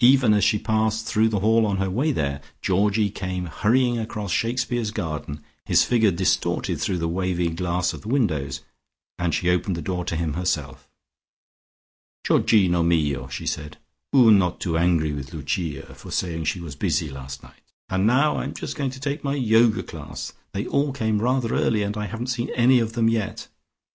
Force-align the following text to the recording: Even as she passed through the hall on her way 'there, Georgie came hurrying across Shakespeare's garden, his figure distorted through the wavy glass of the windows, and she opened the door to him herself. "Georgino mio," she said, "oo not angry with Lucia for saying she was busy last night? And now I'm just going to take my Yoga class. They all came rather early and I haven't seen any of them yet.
Even 0.00 0.34
as 0.34 0.44
she 0.44 0.58
passed 0.58 1.06
through 1.06 1.30
the 1.30 1.40
hall 1.40 1.64
on 1.64 1.78
her 1.78 1.88
way 1.88 2.12
'there, 2.12 2.42
Georgie 2.60 3.08
came 3.08 3.46
hurrying 3.46 3.96
across 3.98 4.30
Shakespeare's 4.30 4.90
garden, 4.90 5.42
his 5.64 5.82
figure 5.82 6.10
distorted 6.10 6.78
through 6.78 6.98
the 6.98 7.08
wavy 7.08 7.48
glass 7.48 7.94
of 7.94 8.02
the 8.02 8.08
windows, 8.08 8.60
and 9.18 9.34
she 9.34 9.48
opened 9.48 9.74
the 9.74 9.80
door 9.80 10.04
to 10.04 10.14
him 10.14 10.34
herself. 10.34 10.90
"Georgino 12.22 12.82
mio," 12.82 13.28
she 13.28 13.46
said, 13.46 13.78
"oo 14.14 14.30
not 14.30 14.62
angry 14.66 15.14
with 15.14 15.32
Lucia 15.32 15.94
for 15.94 16.10
saying 16.10 16.44
she 16.44 16.60
was 16.60 16.76
busy 16.76 17.08
last 17.08 17.42
night? 17.42 17.62
And 17.88 18.06
now 18.06 18.36
I'm 18.36 18.52
just 18.52 18.76
going 18.76 18.90
to 18.90 19.00
take 19.00 19.24
my 19.24 19.36
Yoga 19.36 19.82
class. 19.82 20.34
They 20.52 20.66
all 20.66 20.92
came 20.92 21.22
rather 21.22 21.54
early 21.54 21.82
and 21.82 21.96
I 21.96 22.08
haven't 22.08 22.26
seen 22.26 22.50
any 22.50 22.78
of 22.78 22.92
them 22.92 23.08
yet. 23.08 23.48